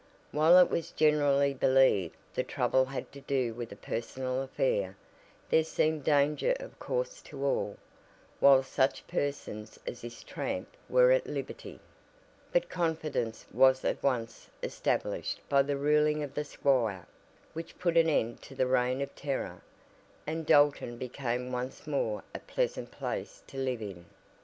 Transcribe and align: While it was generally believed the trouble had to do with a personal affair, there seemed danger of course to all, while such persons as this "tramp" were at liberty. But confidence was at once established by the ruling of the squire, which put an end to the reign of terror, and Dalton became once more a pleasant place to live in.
While 0.31 0.57
it 0.57 0.71
was 0.71 0.89
generally 0.89 1.53
believed 1.53 2.15
the 2.33 2.41
trouble 2.43 2.85
had 2.85 3.11
to 3.11 3.21
do 3.21 3.53
with 3.53 3.71
a 3.71 3.75
personal 3.75 4.41
affair, 4.41 4.97
there 5.51 5.63
seemed 5.63 6.03
danger 6.03 6.55
of 6.59 6.79
course 6.79 7.21
to 7.21 7.45
all, 7.45 7.77
while 8.39 8.63
such 8.63 9.05
persons 9.05 9.77
as 9.85 10.01
this 10.01 10.23
"tramp" 10.23 10.75
were 10.89 11.11
at 11.11 11.27
liberty. 11.27 11.79
But 12.51 12.67
confidence 12.67 13.45
was 13.53 13.85
at 13.85 14.01
once 14.01 14.49
established 14.63 15.39
by 15.47 15.61
the 15.61 15.77
ruling 15.77 16.23
of 16.23 16.33
the 16.33 16.45
squire, 16.45 17.05
which 17.53 17.77
put 17.77 17.95
an 17.95 18.09
end 18.09 18.41
to 18.41 18.55
the 18.55 18.65
reign 18.65 19.01
of 19.01 19.15
terror, 19.15 19.61
and 20.25 20.47
Dalton 20.47 20.97
became 20.97 21.51
once 21.51 21.85
more 21.85 22.23
a 22.33 22.39
pleasant 22.39 22.89
place 22.89 23.43
to 23.45 23.57
live 23.59 23.83
in. 23.83 24.05